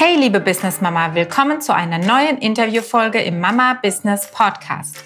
[0.00, 5.02] Hey liebe Business Mama, willkommen zu einer neuen Interviewfolge im Mama Business Podcast.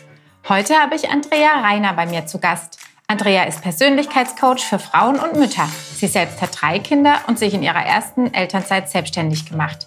[0.50, 2.78] Heute habe ich Andrea Reiner bei mir zu Gast.
[3.08, 5.66] Andrea ist Persönlichkeitscoach für Frauen und Mütter.
[5.94, 9.86] Sie selbst hat drei Kinder und sich in ihrer ersten Elternzeit selbstständig gemacht.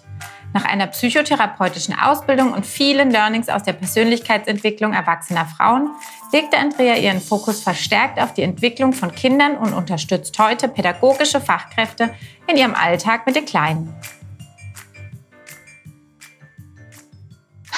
[0.52, 5.90] Nach einer psychotherapeutischen Ausbildung und vielen Learnings aus der Persönlichkeitsentwicklung erwachsener Frauen
[6.32, 12.12] legte Andrea ihren Fokus verstärkt auf die Entwicklung von Kindern und unterstützt heute pädagogische Fachkräfte
[12.48, 13.94] in ihrem Alltag mit den Kleinen.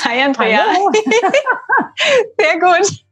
[0.08, 0.60] Hi Andrea.
[2.40, 3.04] Sehr gut.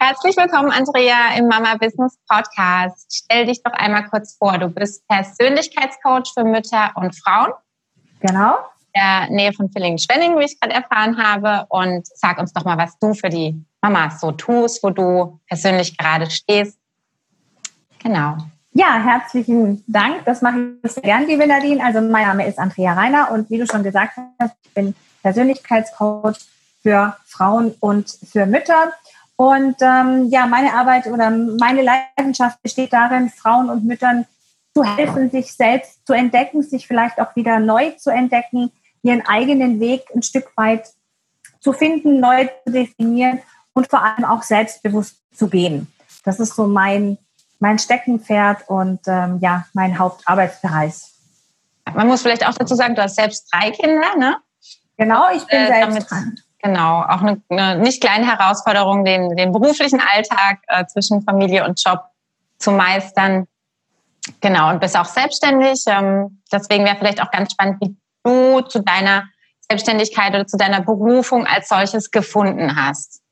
[0.00, 3.14] Herzlich willkommen, Andrea, im Mama Business Podcast.
[3.14, 4.56] Stell dich doch einmal kurz vor.
[4.56, 7.52] Du bist Persönlichkeitscoach für Mütter und Frauen.
[8.20, 8.54] Genau.
[8.94, 11.66] In der Nähe von Villingen-Schwenning, wie ich gerade erfahren habe.
[11.68, 15.98] Und sag uns doch mal, was du für die Mamas so tust, wo du persönlich
[15.98, 16.78] gerade stehst.
[18.02, 18.38] Genau.
[18.72, 20.24] Ja, herzlichen Dank.
[20.24, 21.84] Das mache ich sehr gern, liebe Nadine.
[21.84, 26.36] Also mein Name ist Andrea Reiner und wie du schon gesagt hast, ich bin Persönlichkeitscoach
[26.82, 28.92] für Frauen und für Mütter.
[29.36, 34.26] Und ähm, ja, meine Arbeit oder meine Leidenschaft besteht darin, Frauen und Müttern
[34.74, 38.70] zu helfen, sich selbst zu entdecken, sich vielleicht auch wieder neu zu entdecken,
[39.02, 40.92] ihren eigenen Weg ein Stück weit
[41.60, 43.40] zu finden, neu zu definieren
[43.72, 45.90] und vor allem auch selbstbewusst zu gehen.
[46.24, 47.18] Das ist so mein,
[47.58, 50.94] mein Steckenpferd und ähm, ja, mein Hauptarbeitsbereich.
[51.94, 54.36] Man muss vielleicht auch dazu sagen, du hast selbst drei Kinder, ne?
[55.00, 56.38] Genau, ich bin äh, selbst damit, dran.
[56.62, 61.82] Genau, auch eine, eine, nicht kleine Herausforderung, den, den beruflichen Alltag äh, zwischen Familie und
[61.82, 62.02] Job
[62.58, 63.46] zu meistern.
[64.42, 65.84] Genau, und bist auch selbstständig.
[65.86, 69.24] Ähm, deswegen wäre vielleicht auch ganz spannend, wie du zu deiner
[69.70, 73.22] Selbstständigkeit oder zu deiner Berufung als solches gefunden hast.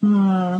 [0.00, 0.58] Hm.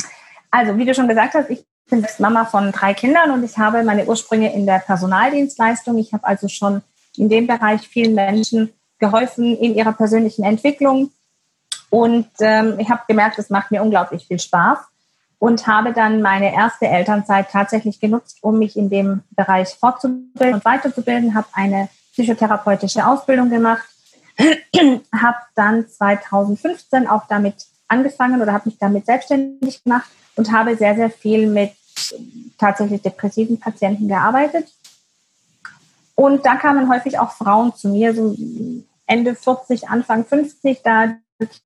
[0.52, 3.82] Also, wie du schon gesagt hast, ich bin Mama von drei Kindern und ich habe
[3.82, 5.98] meine Ursprünge in der Personaldienstleistung.
[5.98, 6.82] Ich habe also schon
[7.16, 8.72] in dem Bereich vielen Menschen
[9.02, 11.10] geholfen in ihrer persönlichen Entwicklung.
[11.90, 14.78] Und ähm, ich habe gemerkt, es macht mir unglaublich viel Spaß
[15.38, 20.64] und habe dann meine erste Elternzeit tatsächlich genutzt, um mich in dem Bereich fortzubilden und
[20.64, 23.84] weiterzubilden, habe eine psychotherapeutische Ausbildung gemacht,
[25.12, 30.94] habe dann 2015 auch damit angefangen oder habe mich damit selbstständig gemacht und habe sehr,
[30.94, 31.72] sehr viel mit
[32.56, 34.68] tatsächlich depressiven Patienten gearbeitet.
[36.14, 38.36] Und da kamen häufig auch Frauen zu mir, so
[39.12, 41.14] Ende 40, Anfang 50, da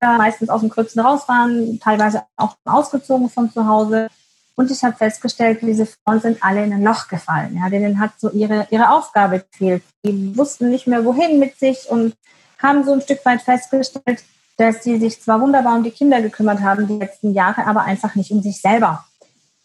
[0.00, 4.08] meistens aus dem Kürzen raus waren, teilweise auch ausgezogen von zu Hause.
[4.56, 7.56] Und ich habe festgestellt, diese Frauen sind alle in ein Loch gefallen.
[7.56, 9.84] Ja, denen hat so ihre, ihre Aufgabe gefehlt.
[10.04, 12.16] Die wussten nicht mehr, wohin mit sich und
[12.60, 14.24] haben so ein Stück weit festgestellt,
[14.56, 18.16] dass sie sich zwar wunderbar um die Kinder gekümmert haben, die letzten Jahre, aber einfach
[18.16, 19.04] nicht um sich selber.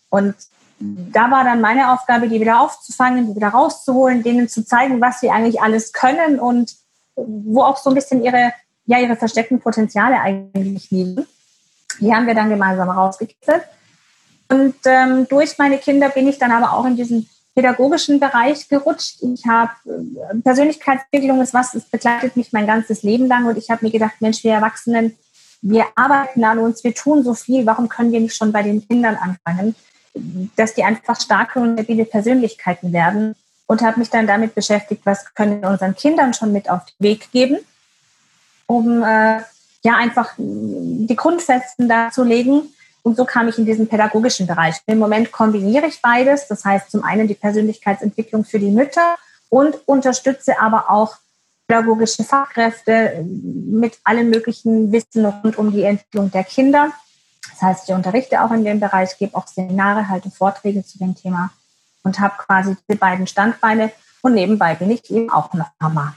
[0.09, 0.35] Und
[0.79, 5.19] da war dann meine Aufgabe, die wieder aufzufangen, die wieder rauszuholen, denen zu zeigen, was
[5.19, 6.75] sie eigentlich alles können und
[7.15, 8.53] wo auch so ein bisschen ihre,
[8.85, 11.25] ja, ihre versteckten Potenziale eigentlich liegen.
[11.99, 13.63] Die haben wir dann gemeinsam rausgekitzelt.
[14.49, 19.21] Und ähm, durch meine Kinder bin ich dann aber auch in diesen pädagogischen Bereich gerutscht.
[19.21, 23.69] Ich habe äh, Persönlichkeitsentwicklung ist was, es begleitet mich mein ganzes Leben lang und ich
[23.69, 25.17] habe mir gedacht, Mensch, wir Erwachsenen,
[25.61, 28.85] wir arbeiten an uns, wir tun so viel, warum können wir nicht schon bei den
[28.87, 29.75] Kindern anfangen,
[30.55, 33.35] dass die einfach starke und stabile Persönlichkeiten werden
[33.71, 37.05] und habe mich dann damit beschäftigt, was können wir unseren Kindern schon mit auf den
[37.05, 37.57] Weg geben,
[38.67, 39.37] um äh,
[39.81, 42.63] ja einfach die Grundfesten darzulegen.
[43.01, 44.75] Und so kam ich in diesen pädagogischen Bereich.
[44.87, 46.49] Im Moment kombiniere ich beides.
[46.49, 49.15] Das heißt zum einen die Persönlichkeitsentwicklung für die Mütter
[49.47, 51.15] und unterstütze aber auch
[51.65, 56.91] pädagogische Fachkräfte mit allem möglichen Wissen rund um die Entwicklung der Kinder.
[57.49, 61.15] Das heißt, ich unterrichte auch in dem Bereich, gebe auch Seminare, halte Vorträge zu dem
[61.15, 61.51] Thema
[62.03, 63.91] und habe quasi die beiden Standbeine
[64.21, 66.15] und nebenbei bin ich eben auch noch Mama.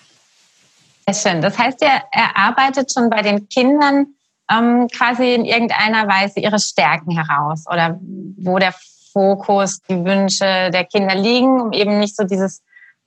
[1.06, 1.43] Sehr schön.
[1.43, 4.06] Das heißt, ihr erarbeitet schon bei den Kindern
[4.50, 8.75] ähm, quasi in irgendeiner Weise ihre Stärken heraus oder wo der
[9.12, 12.62] Fokus, die Wünsche der Kinder liegen, um eben nicht so dieses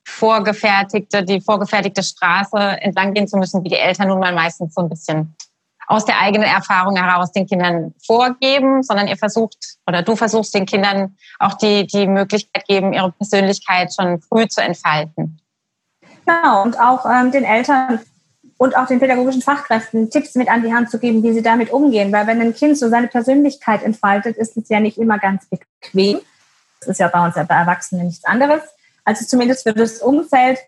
[0.06, 4.82] vorgefertigte, die vorgefertigte Straße entlang gehen zu müssen, wie die Eltern nun mal meistens so
[4.82, 5.36] ein bisschen
[5.88, 10.66] aus der eigenen Erfahrung heraus den Kindern vorgeben, sondern ihr versucht oder du versuchst den
[10.66, 15.40] Kindern auch die, die Möglichkeit geben, ihre Persönlichkeit schon früh zu entfalten.
[16.26, 18.02] Genau, und auch ähm, den Eltern
[18.58, 21.72] und auch den pädagogischen Fachkräften Tipps mit an die Hand zu geben, wie sie damit
[21.72, 22.12] umgehen.
[22.12, 26.20] Weil wenn ein Kind so seine Persönlichkeit entfaltet, ist es ja nicht immer ganz bequem.
[26.82, 28.62] Das ist ja bei uns ja bei Erwachsenen nichts anderes.
[29.06, 30.60] Also zumindest für das Umfeld.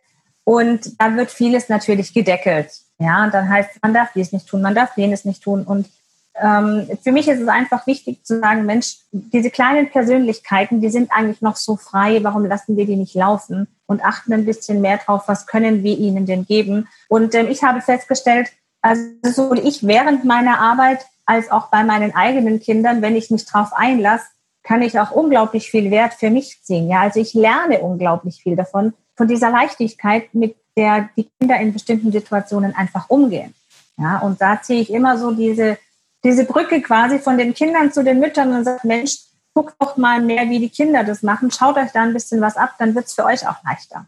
[0.46, 2.72] Und da wird vieles natürlich gedeckelt.
[3.00, 5.64] Ja, und dann heißt man darf dies nicht tun, man darf jenes nicht tun.
[5.64, 5.90] Und
[6.36, 11.12] ähm, für mich ist es einfach wichtig zu sagen, Mensch, diese kleinen Persönlichkeiten, die sind
[11.12, 14.98] eigentlich noch so frei, warum lassen wir die nicht laufen und achten ein bisschen mehr
[14.98, 16.88] drauf, was können wir ihnen denn geben.
[17.08, 18.50] Und ähm, ich habe festgestellt,
[18.82, 23.46] also sowohl ich während meiner Arbeit als auch bei meinen eigenen Kindern, wenn ich mich
[23.46, 24.26] drauf einlasse,
[24.64, 26.90] kann ich auch unglaublich viel Wert für mich ziehen.
[26.90, 31.74] Ja, also ich lerne unglaublich viel davon, von dieser Leichtigkeit, mit der die Kinder in
[31.74, 33.54] bestimmten Situationen einfach umgehen.
[33.98, 35.78] Ja, und da ziehe ich immer so diese
[36.24, 39.18] diese Brücke quasi von den Kindern zu den Müttern und sagt, Mensch,
[39.54, 41.52] guckt doch mal mehr, wie die Kinder das machen.
[41.52, 44.06] Schaut euch da ein bisschen was ab, dann wird es für euch auch leichter.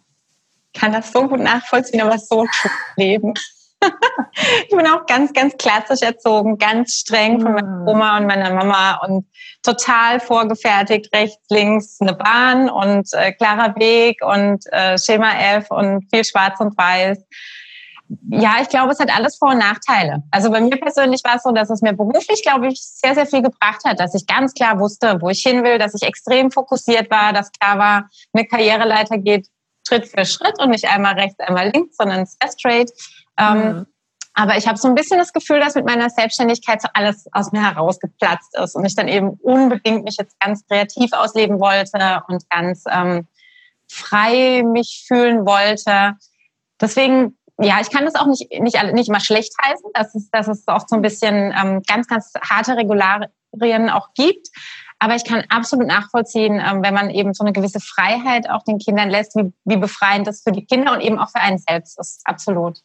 [0.74, 2.46] Ich kann das so gut nachvollziehen, aber so
[2.96, 3.34] leben.
[4.68, 7.88] ich bin auch ganz, ganz klassisch erzogen, ganz streng von meiner mm.
[7.88, 9.26] Oma und meiner Mama und
[9.64, 16.08] total vorgefertigt, rechts, links eine Bahn und äh, klarer Weg und äh, Schema F und
[16.12, 17.18] viel schwarz und weiß
[18.30, 20.24] ja, ich glaube, es hat alles Vor- und Nachteile.
[20.32, 23.26] Also bei mir persönlich war es so, dass es mir beruflich, glaube ich, sehr, sehr
[23.26, 26.52] viel gebracht hat, dass ich ganz klar wusste, wo ich hin will, dass ich extrem
[26.52, 29.48] fokussiert war, dass klar war, eine Karriereleiter geht
[29.88, 32.92] Schritt für Schritt und nicht einmal rechts, einmal links, sondern straight.
[33.42, 33.86] Mhm.
[34.34, 37.52] Aber ich habe so ein bisschen das Gefühl, dass mit meiner Selbstständigkeit so alles aus
[37.52, 42.50] mir herausgeplatzt ist und ich dann eben unbedingt mich jetzt ganz kreativ ausleben wollte und
[42.50, 43.28] ganz ähm,
[43.90, 46.16] frei mich fühlen wollte.
[46.80, 50.48] Deswegen ja, ich kann das auch nicht, nicht, nicht immer schlecht heißen, dass es, dass
[50.48, 54.48] es auch so ein bisschen ähm, ganz, ganz harte Regularien auch gibt.
[55.02, 58.78] Aber ich kann absolut nachvollziehen, ähm, wenn man eben so eine gewisse Freiheit auch den
[58.78, 62.00] Kindern lässt, wie, wie befreiend das für die Kinder und eben auch für einen selbst
[62.00, 62.22] ist.
[62.26, 62.82] Absolut.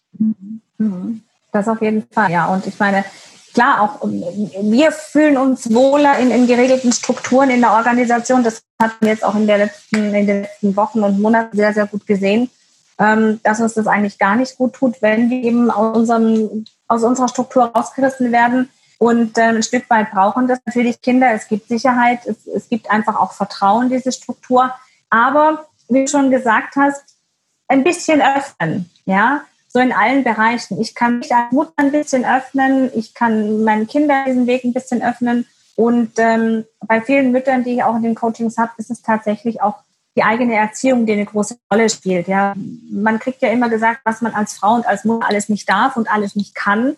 [0.79, 1.23] Mhm.
[1.53, 2.47] Das auf jeden Fall, ja.
[2.47, 3.05] Und ich meine,
[3.53, 8.43] klar, auch wir fühlen uns wohler in, in geregelten Strukturen in der Organisation.
[8.43, 11.87] Das hatten wir jetzt auch in, letzten, in den letzten Wochen und Monaten sehr, sehr
[11.87, 12.49] gut gesehen
[12.99, 17.03] ähm, dass uns das eigentlich gar nicht gut tut, wenn wir eben aus, unserem, aus
[17.03, 18.71] unserer Struktur rausgerissen werden.
[18.99, 21.31] Und äh, ein Stück weit brauchen das natürlich Kinder.
[21.33, 24.73] Es gibt Sicherheit, es, es gibt einfach auch Vertrauen, diese Struktur.
[25.11, 27.03] Aber wie du schon gesagt hast,
[27.69, 30.81] ein bisschen öffnen, ja, so in allen Bereichen.
[30.81, 34.73] Ich kann mich als Mutter ein bisschen öffnen, ich kann meinen Kindern diesen Weg ein
[34.73, 35.47] bisschen öffnen.
[35.75, 39.61] Und ähm, bei vielen Müttern, die ich auch in den Coachings habe, ist es tatsächlich
[39.61, 39.75] auch
[40.17, 42.27] die eigene Erziehung, die eine große Rolle spielt.
[42.27, 42.55] Ja,
[42.91, 45.97] man kriegt ja immer gesagt, was man als Frau und als Mutter alles nicht darf
[45.97, 46.97] und alles nicht kann.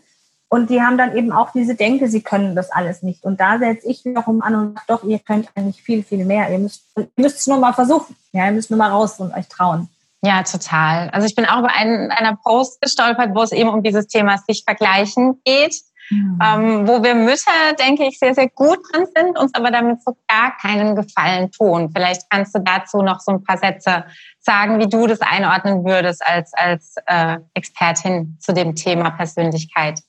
[0.51, 3.25] Und die haben dann eben auch diese Denke, sie können das alles nicht.
[3.25, 6.51] Und da setze ich wiederum an und sage, doch, ihr könnt eigentlich viel, viel mehr.
[6.51, 8.17] Ihr müsst, ihr müsst es nur mal versuchen.
[8.33, 9.89] Ja, ihr müsst nur mal raus und euch trauen.
[10.23, 11.11] Ja, total.
[11.11, 14.39] Also ich bin auch bei einem, einer Post gestolpert, wo es eben um dieses Thema
[14.39, 15.75] sich vergleichen geht.
[16.11, 16.39] Mhm.
[16.43, 20.17] Ähm, wo wir Mütter, denke ich, sehr, sehr gut drin sind, uns aber damit so
[20.27, 21.91] gar keinen Gefallen tun.
[21.95, 24.05] Vielleicht kannst du dazu noch so ein paar Sätze
[24.41, 30.01] sagen, wie du das einordnen würdest als, als äh, Expertin zu dem Thema Persönlichkeit.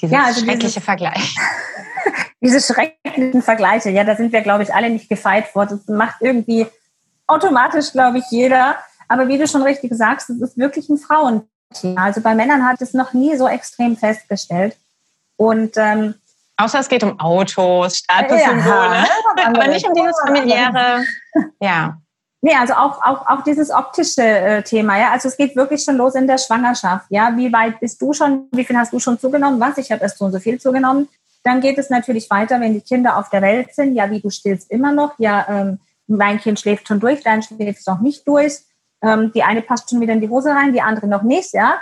[0.00, 1.34] Dieser ja, also schreckliche dieses, Vergleich.
[2.40, 5.66] diese schrecklichen Vergleiche, ja, da sind wir, glaube ich, alle nicht gefeit vor.
[5.66, 6.66] Das macht irgendwie
[7.26, 8.76] automatisch, glaube ich, jeder.
[9.08, 12.04] Aber wie du schon richtig sagst, es ist wirklich ein Frauenthema.
[12.04, 14.76] Also bei Männern hat es noch nie so extrem festgestellt.
[15.36, 16.14] Und ähm,
[16.58, 19.06] Außer es geht um Autos, Statussymbole, ja,
[19.46, 21.04] aber nicht um dieses familiäre.
[21.60, 21.98] Ja.
[22.42, 25.12] Nee, also auch, auch, auch dieses optische äh, Thema, ja.
[25.12, 27.06] Also es geht wirklich schon los in der Schwangerschaft.
[27.08, 29.58] Ja, wie weit bist du schon, wie viel hast du schon zugenommen?
[29.58, 29.78] Was?
[29.78, 31.08] Ich habe erst so und so viel zugenommen.
[31.42, 33.94] Dann geht es natürlich weiter, wenn die Kinder auf der Welt sind.
[33.94, 35.18] Ja, wie du stillst immer noch.
[35.18, 38.58] Ja, ähm, mein Kind schläft schon durch, dein schläft noch nicht durch.
[39.02, 41.80] Ähm, die eine passt schon wieder in die Hose rein, die andere noch nicht, ja.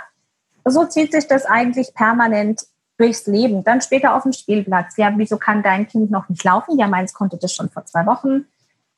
[0.65, 2.63] So zieht sich das eigentlich permanent
[2.97, 3.63] durchs Leben.
[3.63, 4.97] Dann später auf dem Spielplatz.
[4.97, 6.77] Ja, wieso kann dein Kind noch nicht laufen?
[6.79, 8.45] Ja, meins konnte das schon vor zwei Wochen.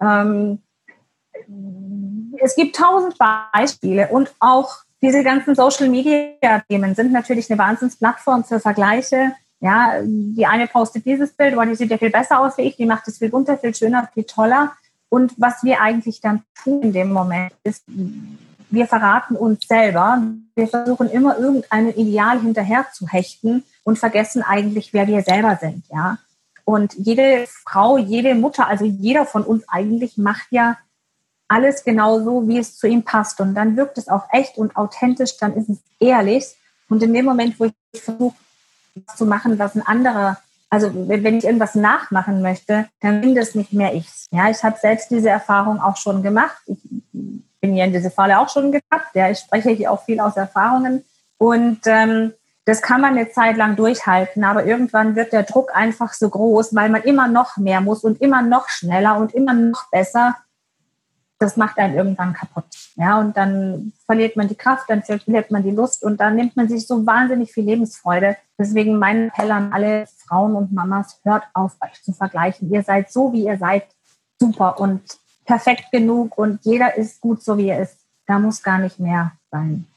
[0.01, 0.61] Ähm,
[2.41, 8.43] es gibt tausend Beispiele und auch diese ganzen Social Media Themen sind natürlich eine Wahnsinnsplattform
[8.43, 9.33] für Vergleiche.
[9.59, 12.77] Ja, die eine postet dieses Bild, weil die sieht ja viel besser aus wie ich,
[12.77, 14.73] die macht es viel bunter, viel schöner, viel toller.
[15.09, 17.83] Und was wir eigentlich dann tun in dem Moment ist,
[18.69, 20.21] wir verraten uns selber.
[20.55, 25.85] Wir versuchen immer irgendeinem Ideal hinterher zu hechten und vergessen eigentlich, wer wir selber sind,
[25.89, 26.17] ja.
[26.65, 30.77] Und jede Frau, jede Mutter, also jeder von uns eigentlich macht ja
[31.47, 33.39] alles genau so, wie es zu ihm passt.
[33.39, 36.55] Und dann wirkt es auch echt und authentisch, dann ist es ehrlich.
[36.89, 38.35] Und in dem Moment, wo ich versuche,
[39.05, 40.37] was zu machen, was ein anderer,
[40.69, 44.09] also wenn ich irgendwas nachmachen möchte, dann bin das nicht mehr ich.
[44.31, 46.57] Ja, ich habe selbst diese Erfahrung auch schon gemacht.
[46.67, 46.77] Ich
[47.61, 49.13] bin ja in diese Falle auch schon gehabt.
[49.13, 51.05] Ja, ich spreche hier auch viel aus Erfahrungen.
[51.37, 52.33] Und ähm,
[52.65, 56.75] das kann man eine Zeit lang durchhalten, aber irgendwann wird der Druck einfach so groß,
[56.75, 60.35] weil man immer noch mehr muss und immer noch schneller und immer noch besser.
[61.39, 62.65] Das macht einen irgendwann kaputt.
[62.95, 66.55] Ja, und dann verliert man die Kraft, dann verliert man die Lust und dann nimmt
[66.55, 68.37] man sich so wahnsinnig viel Lebensfreude.
[68.57, 72.71] Deswegen mein Appell an alle Frauen und Mamas, hört auf, euch zu vergleichen.
[72.71, 73.85] Ihr seid so, wie ihr seid,
[74.39, 75.01] super und
[75.45, 77.97] perfekt genug und jeder ist gut, so wie er ist.
[78.25, 79.87] Da muss gar nicht mehr sein.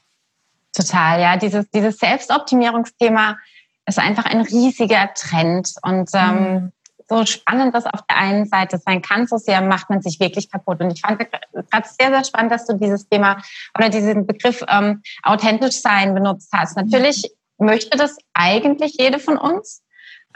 [0.73, 1.37] Total, ja.
[1.37, 3.37] Dieses, dieses Selbstoptimierungsthema
[3.85, 6.71] ist einfach ein riesiger Trend und ähm, mhm
[7.11, 10.49] so spannend das auf der einen Seite sein kann, so sehr macht man sich wirklich
[10.49, 10.79] kaputt.
[10.79, 13.41] Und ich fand gerade sehr, sehr spannend, dass du dieses Thema
[13.77, 16.77] oder diesen Begriff ähm, authentisch sein benutzt hast.
[16.77, 19.83] Natürlich möchte das eigentlich jede von uns,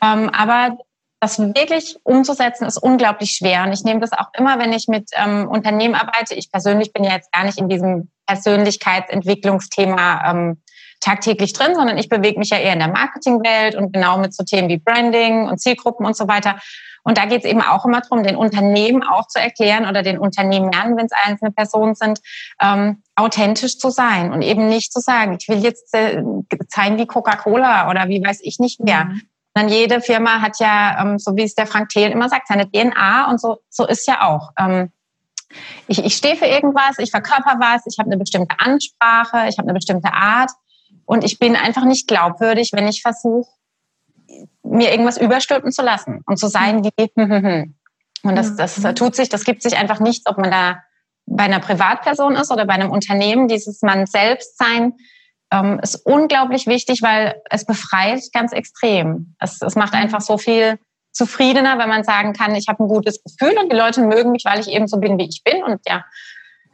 [0.03, 0.77] ähm, aber
[1.21, 3.63] das wirklich umzusetzen ist unglaublich schwer.
[3.63, 6.35] Und ich nehme das auch immer, wenn ich mit ähm, Unternehmen arbeite.
[6.35, 10.61] Ich persönlich bin ja jetzt gar nicht in diesem Persönlichkeitsentwicklungsthema ähm,
[11.05, 14.43] tagtäglich drin, sondern ich bewege mich ja eher in der Marketingwelt und genau mit so
[14.43, 16.59] Themen wie Branding und Zielgruppen und so weiter.
[17.03, 20.17] Und da geht es eben auch immer darum, den Unternehmen auch zu erklären oder den
[20.17, 22.19] Unternehmern, wenn es einzelne Personen sind,
[22.59, 26.23] ähm, authentisch zu sein und eben nicht zu sagen, ich will jetzt äh,
[26.69, 29.05] sein wie Coca-Cola oder wie weiß ich nicht mehr.
[29.05, 29.21] Mhm.
[29.53, 32.69] Dann jede Firma hat ja, ähm, so wie es der Frank Thelen immer sagt, seine
[32.69, 34.49] DNA und so, so ist ja auch.
[34.57, 34.91] Ähm,
[35.87, 39.69] ich, ich stehe für irgendwas, ich verkörper was, ich habe eine bestimmte Ansprache, ich habe
[39.69, 40.49] eine bestimmte Art
[41.05, 43.49] und ich bin einfach nicht glaubwürdig, wenn ich versuche,
[44.63, 47.73] mir irgendwas überstülpen zu lassen und zu sein wie.
[48.23, 50.79] Und das, das tut sich, das gibt sich einfach nichts, ob man da
[51.27, 53.47] bei einer Privatperson ist oder bei einem Unternehmen.
[53.47, 54.93] Dieses Mann selbst sein
[55.51, 59.35] ähm, ist unglaublich wichtig, weil es befreit ganz extrem.
[59.39, 60.79] Es, es macht einfach so viel
[61.11, 64.43] zufriedener, wenn man sagen kann, ich habe ein gutes Gefühl und die Leute mögen mich,
[64.45, 65.63] weil ich eben so bin, wie ich bin.
[65.63, 66.03] Und ja,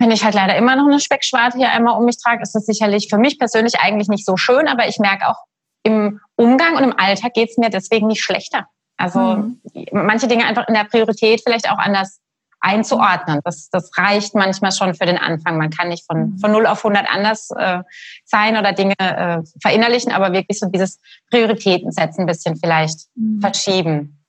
[0.02, 2.66] wenn ich halt leider immer noch eine Speckschwarte hier einmal um mich trage, ist das
[2.66, 5.38] sicherlich für mich persönlich eigentlich nicht so schön, aber ich merke auch,
[5.84, 8.68] im Umgang und im Alltag geht es mir deswegen nicht schlechter.
[8.98, 9.62] Also mhm.
[9.92, 12.20] manche Dinge einfach in der Priorität vielleicht auch anders
[12.60, 13.40] einzuordnen.
[13.44, 15.58] Das, das reicht manchmal schon für den Anfang.
[15.58, 16.38] Man kann nicht von, mhm.
[16.38, 17.80] von 0 auf 100 anders äh,
[18.26, 21.00] sein oder Dinge äh, verinnerlichen, aber wirklich so dieses
[21.32, 23.42] Prioritäten setzen ein bisschen vielleicht mhm.
[23.42, 24.24] verschieben.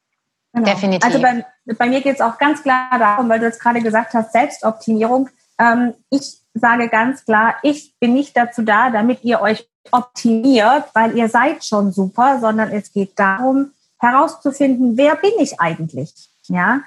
[0.54, 0.66] Genau.
[0.66, 1.04] Definitiv.
[1.04, 1.44] Also bei,
[1.78, 5.28] bei mir geht es auch ganz klar darum, weil du jetzt gerade gesagt hast, Selbstoptimierung.
[5.62, 11.16] Ähm, ich sage ganz klar, ich bin nicht dazu da, damit ihr euch optimiert, weil
[11.16, 16.12] ihr seid schon super, sondern es geht darum, herauszufinden, wer bin ich eigentlich?
[16.48, 16.80] Ja,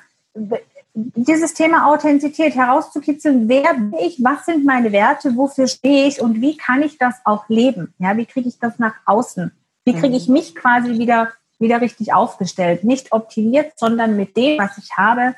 [0.93, 6.41] dieses Thema Authentizität herauszukitzeln, wer bin ich, was sind meine Werte, wofür stehe ich und
[6.41, 7.93] wie kann ich das auch leben?
[7.99, 9.51] Ja, wie kriege ich das nach außen?
[9.85, 10.33] Wie kriege ich mhm.
[10.33, 12.83] mich quasi wieder, wieder richtig aufgestellt?
[12.83, 15.35] Nicht optimiert, sondern mit dem, was ich habe,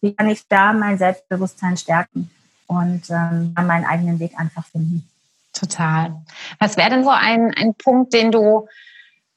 [0.00, 2.30] wie kann ich da mein Selbstbewusstsein stärken?
[2.70, 5.08] Und ähm, meinen eigenen Weg einfach finden.
[5.52, 6.22] Total.
[6.60, 8.68] Was wäre denn so ein, ein Punkt, den du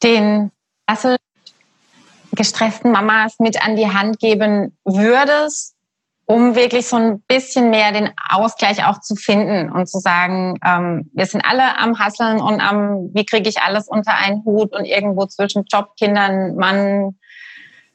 [0.03, 0.51] den
[2.35, 5.75] gestressten Mamas mit an die Hand geben würdest,
[6.25, 11.09] um wirklich so ein bisschen mehr den Ausgleich auch zu finden und zu sagen, ähm,
[11.13, 14.85] wir sind alle am Hasseln und am, wie kriege ich alles unter einen Hut und
[14.85, 17.17] irgendwo zwischen Job, Kindern, Mann,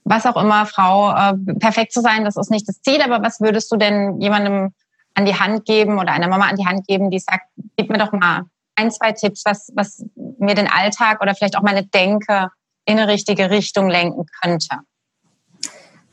[0.05, 3.41] was auch immer, Frau, äh, perfekt zu sein, das ist nicht das Ziel, aber was
[3.41, 4.75] würdest du denn jemandem
[5.19, 7.43] an die Hand geben oder einer Mama an die Hand geben, die sagt,
[7.77, 8.45] gib mir doch mal
[8.77, 12.51] ein, zwei Tipps, was, was mir den Alltag oder vielleicht auch meine Denke
[12.85, 14.79] in eine richtige Richtung lenken könnte?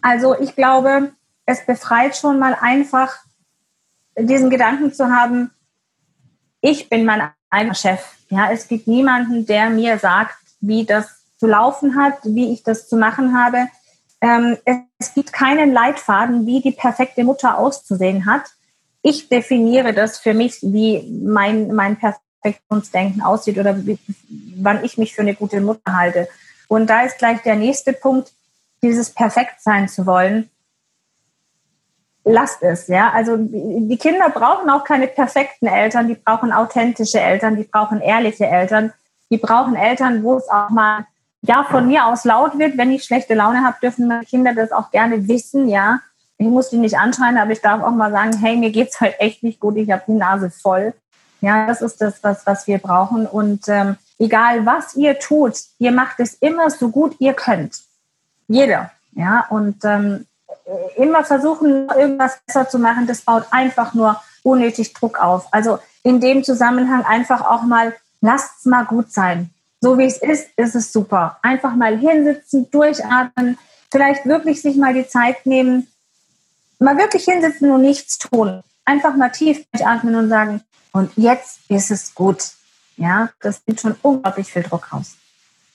[0.01, 1.11] Also ich glaube,
[1.45, 3.15] es befreit schon mal einfach
[4.17, 5.51] diesen Gedanken zu haben,
[6.61, 8.01] ich bin mein eigener Chef.
[8.29, 12.87] Ja, es gibt niemanden, der mir sagt, wie das zu laufen hat, wie ich das
[12.87, 13.67] zu machen habe.
[14.19, 14.57] Ähm,
[14.97, 18.54] es gibt keinen Leitfaden, wie die perfekte Mutter auszusehen hat
[19.05, 23.99] ich definiere das für mich, wie mein, mein Perfektionsdenken aussieht oder wie,
[24.57, 26.27] wann ich mich für eine gute Mutter halte.
[26.67, 28.33] Und da ist gleich der nächste Punkt,
[28.81, 30.49] dieses perfekt sein zu wollen.
[32.23, 33.11] Lasst es, ja.
[33.11, 38.47] Also die Kinder brauchen auch keine perfekten Eltern, die brauchen authentische Eltern, die brauchen ehrliche
[38.47, 38.91] Eltern,
[39.29, 41.05] die brauchen Eltern, wo es auch mal
[41.43, 42.75] ja von mir aus laut wird.
[42.75, 45.99] Wenn ich schlechte Laune habe, dürfen meine Kinder das auch gerne wissen, ja
[46.37, 49.15] ich muss die nicht anschreien, aber ich darf auch mal sagen, hey, mir geht's halt
[49.19, 50.93] echt nicht gut, ich habe die Nase voll.
[51.41, 53.25] Ja, das ist das, was, was wir brauchen.
[53.27, 57.81] Und ähm, egal was ihr tut, ihr macht es immer so gut ihr könnt.
[58.47, 58.91] Jeder.
[59.13, 60.25] Ja, und ähm,
[60.97, 65.47] immer versuchen, irgendwas besser zu machen, das baut einfach nur unnötig Druck auf.
[65.51, 69.49] Also in dem Zusammenhang einfach auch mal, lasst's mal gut sein.
[69.81, 71.37] So wie es ist, ist es super.
[71.41, 73.57] Einfach mal hinsitzen, durchatmen,
[73.91, 75.87] vielleicht wirklich sich mal die Zeit nehmen,
[76.85, 78.61] mal wirklich hinsitzen und nichts tun.
[78.85, 80.61] Einfach mal tief atmen und sagen,
[80.93, 82.51] und jetzt ist es gut.
[82.95, 85.17] Ja, das nimmt schon unglaublich viel Druck raus.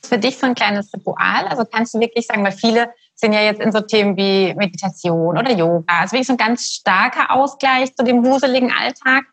[0.03, 1.47] Für dich so ein kleines Ritual?
[1.49, 5.37] Also kannst du wirklich sagen, weil viele sind ja jetzt in so Themen wie Meditation
[5.37, 6.01] oder Yoga.
[6.01, 9.25] Also wirklich so ein ganz starker Ausgleich zu dem wuseligen Alltag.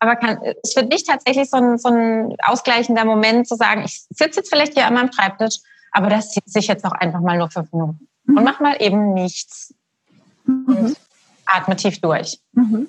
[0.00, 4.06] Aber kann, ist für dich tatsächlich so ein, so ein ausgleichender Moment zu sagen, ich
[4.08, 5.56] sitze jetzt vielleicht hier an meinem Schreibtisch,
[5.92, 8.08] aber das zieht sich jetzt auch einfach mal nur fünf Minuten.
[8.24, 8.38] Mhm.
[8.38, 9.74] Und mach mal eben nichts.
[10.46, 10.94] Mhm.
[11.46, 12.38] Atme tief durch.
[12.52, 12.88] Mhm.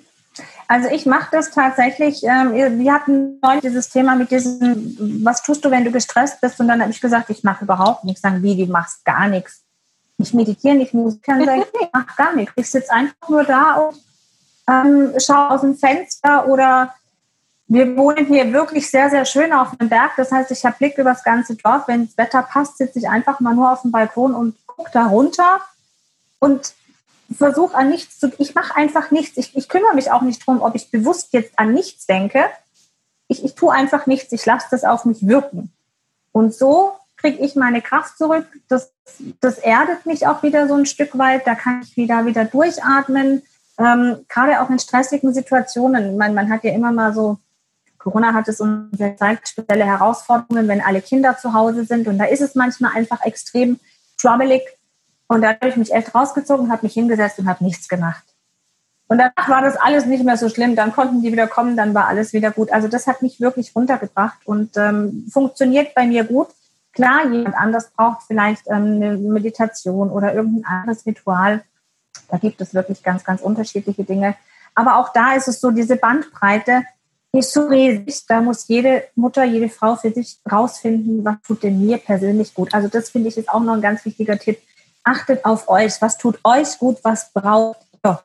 [0.68, 2.24] Also ich mache das tatsächlich.
[2.24, 6.60] Ähm, wir hatten neulich dieses Thema mit diesem, was tust du, wenn du gestresst bist?
[6.60, 8.22] Und dann habe ich gesagt, ich mache überhaupt nichts.
[8.22, 9.62] Sagen, wie, du machst gar nichts.
[10.18, 11.46] Ich meditiere nicht, musizieren.
[11.46, 12.54] Sag ich, nee, ich mache gar nichts.
[12.56, 13.98] Ich sitze einfach nur da und
[14.68, 16.94] ähm, schaue aus dem Fenster oder
[17.68, 20.12] wir wohnen hier wirklich sehr, sehr schön auf dem Berg.
[20.18, 21.88] Das heißt, ich habe Blick über das ganze Dorf.
[21.88, 25.08] Wenn das Wetter passt, sitze ich einfach mal nur auf dem Balkon und gucke da
[25.08, 25.62] runter.
[26.40, 26.74] Und
[27.34, 29.38] versuche an nichts zu, ich mache einfach nichts.
[29.38, 32.46] Ich, ich kümmere mich auch nicht darum, ob ich bewusst jetzt an nichts denke.
[33.28, 34.32] Ich, ich tue einfach nichts.
[34.32, 35.72] Ich lasse das auf mich wirken.
[36.32, 38.46] Und so kriege ich meine Kraft zurück.
[38.68, 38.92] Das,
[39.40, 41.48] das erdet mich auch wieder so ein Stück weit.
[41.48, 43.42] Da kann ich wieder, wieder durchatmen.
[43.78, 46.18] Ähm, gerade auch in stressigen Situationen.
[46.18, 47.40] Man, man hat ja immer mal so,
[47.98, 52.08] Corona hat es uns gezeigt, spezielle Herausforderungen, wenn alle Kinder zu Hause sind.
[52.08, 53.80] Und da ist es manchmal einfach extrem
[54.18, 54.62] troubelig
[55.28, 58.24] und da habe ich mich echt rausgezogen, habe mich hingesetzt und habe nichts gemacht.
[59.08, 60.76] Und danach war das alles nicht mehr so schlimm.
[60.76, 62.72] Dann konnten die wieder kommen, dann war alles wieder gut.
[62.72, 66.48] Also das hat mich wirklich runtergebracht und ähm, funktioniert bei mir gut.
[66.92, 71.64] Klar, jemand anders braucht vielleicht ähm, eine Meditation oder irgendein anderes Ritual.
[72.30, 74.36] Da gibt es wirklich ganz, ganz unterschiedliche Dinge.
[74.74, 76.84] Aber auch da ist es so, diese Bandbreite
[77.32, 78.26] ist so riesig.
[78.28, 82.74] Da muss jede Mutter, jede Frau für sich rausfinden, was tut denn mir persönlich gut.
[82.74, 84.58] Also das finde ich ist auch noch ein ganz wichtiger Tipp
[85.06, 86.02] achtet auf euch.
[86.02, 86.98] Was tut euch gut?
[87.04, 88.20] Was braucht ihr?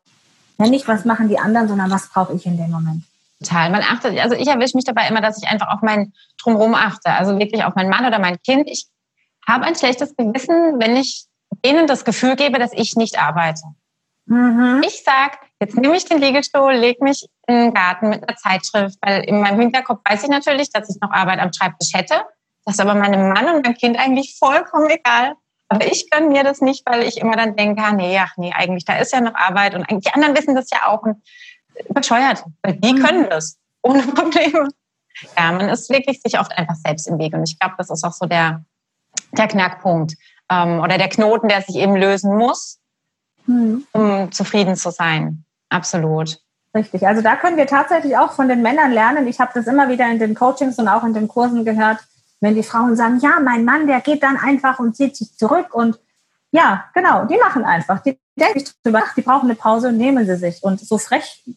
[0.58, 3.04] Ja, nicht, was machen die anderen, sondern was brauche ich in dem Moment.
[3.42, 3.70] Total.
[3.70, 7.10] Man achtet, also ich erwische mich dabei immer, dass ich einfach auf mein Drumherum achte.
[7.10, 8.68] Also wirklich auf meinen Mann oder mein Kind.
[8.68, 8.86] Ich
[9.46, 11.24] habe ein schlechtes Gewissen, wenn ich
[11.64, 13.62] denen das Gefühl gebe, dass ich nicht arbeite.
[14.26, 14.82] Mhm.
[14.86, 18.98] Ich sage, jetzt nehme ich den Liegestuhl, lege mich in den Garten mit einer Zeitschrift,
[19.00, 22.14] weil in meinem Hinterkopf weiß ich natürlich, dass ich noch Arbeit am Schreibtisch hätte.
[22.64, 25.34] Das ist aber meinem Mann und meinem Kind eigentlich vollkommen egal.
[25.70, 28.52] Aber ich gönne mir das nicht, weil ich immer dann denke, ah, nee, ach nee,
[28.52, 31.02] eigentlich, da ist ja noch Arbeit und die anderen wissen das ja auch.
[31.02, 31.22] Und
[31.88, 33.02] bescheuert, weil die mhm.
[33.02, 34.68] können das ohne Probleme.
[35.36, 37.34] Ja, man ist wirklich sich oft einfach selbst im Weg.
[37.34, 38.64] Und ich glaube, das ist auch so der,
[39.32, 40.14] der Knackpunkt
[40.50, 42.78] ähm, oder der Knoten, der sich eben lösen muss,
[43.46, 43.86] mhm.
[43.92, 45.44] um zufrieden zu sein.
[45.68, 46.40] Absolut.
[46.74, 47.06] Richtig.
[47.06, 49.26] Also da können wir tatsächlich auch von den Männern lernen.
[49.26, 51.98] Ich habe das immer wieder in den Coachings und auch in den Kursen gehört
[52.40, 55.74] wenn die Frauen sagen, ja, mein Mann, der geht dann einfach und zieht sich zurück
[55.74, 55.98] und
[56.52, 58.00] ja, genau, die machen einfach.
[58.00, 60.62] Die denken nicht drüber nach, die brauchen eine Pause und nehmen sie sich.
[60.62, 61.56] Und so frech, in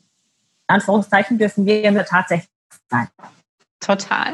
[0.67, 2.50] Anführungszeichen, dürfen wir immer tatsächlich
[2.89, 3.08] sein.
[3.80, 4.34] Total.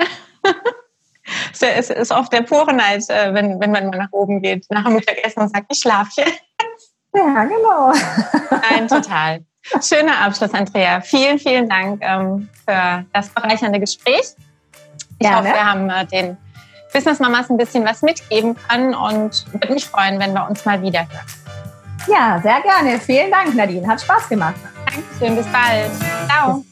[1.54, 4.84] es ist oft der pure Neid, äh, wenn, wenn man mal nach oben geht, nach
[4.84, 6.42] dem Mittagessen und sagt, ich schlafe jetzt.
[7.16, 7.94] Ja, genau.
[8.52, 9.44] Nein, total.
[9.82, 11.02] Schöner Abschluss, Andrea.
[11.02, 14.36] Vielen, vielen Dank ähm, für das bereichernde Gespräch.
[15.20, 16.38] Ich hoffe, wir haben äh, den
[16.94, 20.82] Business Mamas ein bisschen was mitgeben können und würde mich freuen, wenn wir uns mal
[20.82, 21.26] wieder hören.
[22.08, 23.00] Ja, sehr gerne.
[23.00, 23.88] Vielen Dank, Nadine.
[23.88, 24.56] Hat Spaß gemacht.
[24.86, 25.36] Dankeschön.
[25.36, 25.92] Bis bald.
[26.28, 26.54] Ciao.
[26.58, 26.72] Bis